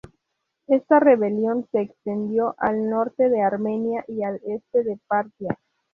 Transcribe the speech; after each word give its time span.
Esta 0.65 0.99
rebelión 0.99 1.67
se 1.71 1.81
extendió 1.81 2.55
al 2.57 2.89
norte 2.89 3.29
de 3.29 3.43
Armenia 3.43 4.03
y 4.07 4.23
al 4.23 4.41
este 4.47 4.83
de 4.83 4.99
Partia. 5.07 5.59